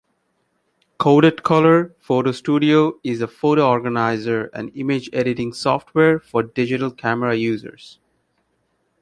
CodedColor 0.99 1.93
PhotoStudio 2.03 2.93
is 3.03 3.21
a 3.21 3.27
photo 3.27 3.69
organizer 3.69 4.45
and 4.51 4.75
image 4.75 5.11
editing 5.13 5.53
software 5.53 6.19
for 6.19 6.41
digital 6.41 6.89
camera 6.89 7.35
users. 7.35 7.99